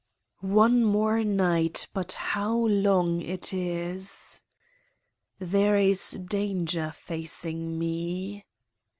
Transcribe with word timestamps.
One 0.55 0.83
more 0.83 1.23
night, 1.23 1.87
but 1.93 2.13
how 2.13 2.55
long 2.55 3.21
it 3.21 3.53
is! 3.53 4.43
There 5.37 5.77
is 5.77 6.13
danger 6.25 6.89
facing 6.91 7.77
me. 7.77 8.45